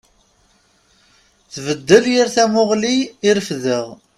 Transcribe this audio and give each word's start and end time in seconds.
Tbeddel 1.53 2.05
yir 2.13 2.27
tamuɣli 2.35 2.95
i 3.27 3.29
refdeɣ. 3.37 3.85